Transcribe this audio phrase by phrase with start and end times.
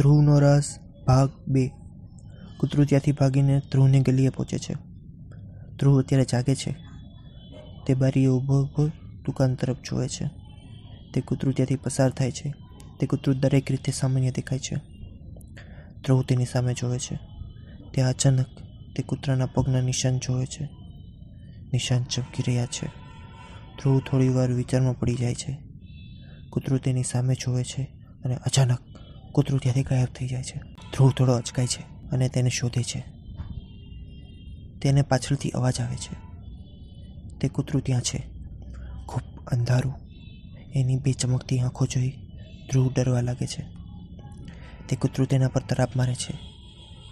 [0.00, 1.68] ધ્રુવનો રસ ભાગ બે.
[2.60, 4.74] કૂતરું ત્યાંથી ભાગીને ધ્રુવની ગલીએ પહોંચે છે.
[5.76, 6.76] ધ્રુવ અત્યારે જાગે છે.
[7.86, 8.86] તે બારીએ ઊભો ઊભો
[9.26, 10.30] દુકાન તરફ જુએ છે.
[11.14, 12.54] તે કૂતરું ત્યાંથી પસાર થાય છે.
[13.00, 14.76] તે કૂતરું દરેક રીતે સામાન્ય દેખાય છે.
[16.04, 17.18] ધ્રુવ તેની સામે જોવે છે.
[17.90, 18.46] ત્યાં અચાનક
[18.96, 20.68] તે કૂતરાના પગના નિશાન જોવે છે.
[21.72, 22.86] નિશાન ચમકી રહ્યા છે.
[23.82, 25.58] ધ્રુવ થોડી વાર વિચારમાં પડી જાય છે.
[26.50, 27.82] કૂતરું તેની સામે જોવે છે
[28.24, 28.78] અને અચાનક
[29.32, 30.58] કૂતરું ત્યાંથી ગાયબ થઈ જાય છે.
[30.92, 33.04] ધ્રુવ થોડો અચકાય છે અને તેને શોધે છે.
[34.82, 36.14] તેને પાછળથી અવાજ આવે છે.
[37.38, 38.18] તે કૂતરું ત્યાં છે.
[39.06, 39.94] ખૂબ અંધારું.
[40.74, 42.08] એની બે ચમકતી આંખો જોઈ
[42.72, 43.66] ધ્રુવ ડરવા લાગે છે.
[44.88, 46.38] તે કૂતરું તેના પર તરાપ મારે છે.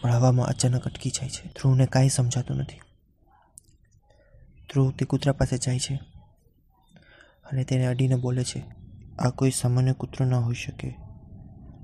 [0.00, 1.48] પણ હવામાં અચાનક અટકી જાય છે.
[1.48, 2.78] ધ્રુવને કાંઈ સમજાતું નથી.
[4.72, 5.94] ધ્રુવ તે કૂતરા પાસે જાય છે
[7.44, 8.62] અને તેને અડીને બોલે છે,
[9.18, 11.03] આ કોઈ સામાન્ય કૂતરો ન હોઈ શકે.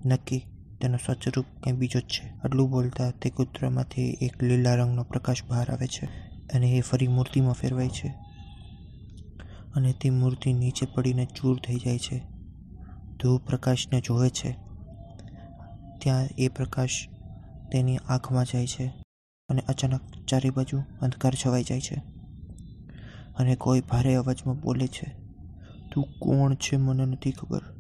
[0.05, 0.47] નક્કી.
[0.81, 2.29] તેનો સ્વચ્છરૂપ કંઈ બીજો જ છે.
[2.45, 6.05] આટલું બોલતા તે કૂતરામાંથી એક લીલા રંગનો પ્રકાશ બહાર આવે છે
[6.55, 8.09] અને એ ફરી મૂર્તિમાં ફેરવાય છે.
[9.75, 12.19] અને તે મૂર્તિ નીચે પડીને ચૂર થઈ જાય છે.
[13.19, 14.53] ધ્રુવ પ્રકાશને જોવે છે.
[15.99, 17.09] ત્યાં એ પ્રકાશ
[17.73, 18.87] તેની આંખમાં જાય છે
[19.49, 21.95] અને અચાનક ચારે બાજુ અંધકાર છવાઈ જાય છે.
[23.37, 25.15] અને કોઈ ભારે અવાજમાં બોલે છે,
[25.93, 27.80] તું કોણ છે મને નથી ખબર.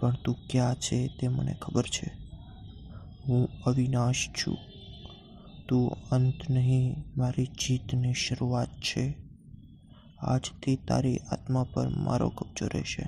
[0.00, 2.10] પણ તું ક્યાં છે તે મને ખબર છે.
[3.28, 4.58] હું અવિનાશ છું.
[5.68, 9.14] તું અંત નહીં મારી જીતની શરૂઆત છે.
[10.18, 13.02] આજથી તારી આત્મા પર મારો કબજો રહેશે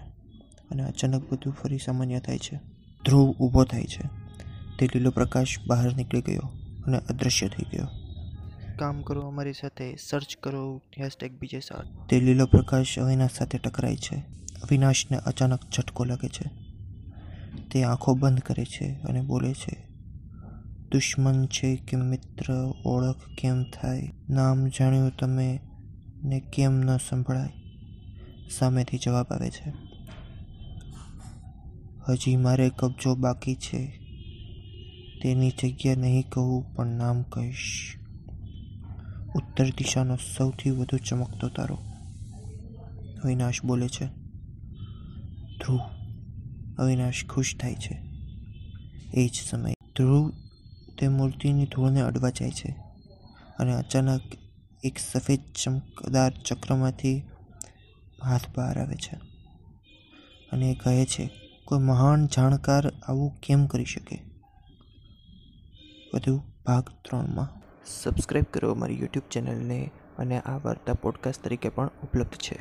[0.71, 2.57] અને અચાનક બધું ફરી સામાન્ય થાય છે.
[3.05, 4.21] ધ્રુવ ઊભો થાય છે.
[4.79, 6.41] તે લીલો પ્રકાશ બહાર નીકળી ગયો
[6.87, 7.89] અને અદૃશ્ય થઈ ગયો.
[8.79, 13.97] કામ કરો અમારી સાથે સર્ચ કરો હેશટેગ બીજે સાથ તે લીલો પ્રકાશ અવિનાશ સાથે ટકરાય
[13.97, 14.17] છે.
[14.63, 16.60] અવિનાશને અચાનક ઝટકો લાગે છે.
[17.71, 19.89] તે આંખો બંધ કરે છે અને બોલે છે,
[20.93, 22.53] દુશ્મન છે કે મિત્ર,
[22.85, 24.13] ઓળખ કેમ થાય?
[24.31, 25.61] નામ જાણ્યું તમે
[26.25, 27.53] ને કેમ ન સંભળાય?
[28.51, 29.73] સામેથી જવાબ આવે છે,
[32.09, 34.01] હજી મારે કબજો બાકી છે.
[35.23, 37.97] તેની જગ્યા નહીં કહું, પણ નામ કહીશ.
[39.35, 41.79] ઉત્તર દિશાનો સૌથી વધુ ચમકતો તારો.
[43.25, 44.07] અવિનાશ બોલે છે,
[45.59, 46.00] ધ્રુવ
[46.81, 47.95] અવિનાશ ખુશ થાય છે.
[49.15, 50.31] એ જ સમયે ધ્રુવ
[50.99, 52.71] તે મૂર્તિની ધૂળને અડવા જાય છે
[53.59, 54.21] અને અચાનક
[54.85, 57.23] એક સફેદ ચમકદાર ચક્રમાંથી
[58.25, 59.17] હાથ બહાર આવે છે
[60.53, 61.31] અને એ કહે છે,
[61.65, 64.19] કોઈ મહાન જાણકાર આવું કેમ કરી શકે?
[66.15, 67.49] વધુ ભાગ ત્રણમાં.
[68.03, 72.59] સબસ્ક્રાઈબ કરો અમારી યુટ્યુબ ચેનલને અને આ વાર્તા પોડકાસ્ટ તરીકે પણ ઉપલબ્ધ છે.